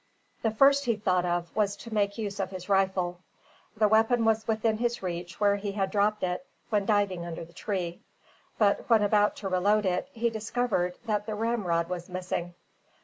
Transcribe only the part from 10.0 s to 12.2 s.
he discovered that the ramrod was